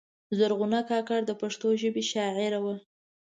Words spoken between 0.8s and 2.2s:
کاکړه د پښتو ژبې